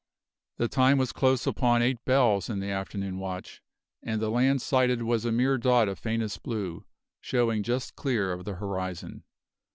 The 0.57 0.67
time 0.67 0.97
was 0.97 1.11
close 1.11 1.45
upon 1.45 1.83
eight 1.83 2.03
bells 2.05 2.49
in 2.49 2.59
the 2.59 2.71
afternoon 2.71 3.19
watch, 3.19 3.61
and 4.01 4.19
the 4.19 4.31
land 4.31 4.59
sighted 4.63 5.03
was 5.03 5.25
a 5.25 5.31
mere 5.31 5.59
dot 5.59 5.87
of 5.87 5.99
faintest 5.99 6.41
blue 6.41 6.85
showing 7.19 7.61
just 7.61 7.95
clear 7.95 8.33
of 8.33 8.43
the 8.43 8.55
horizon. 8.55 9.25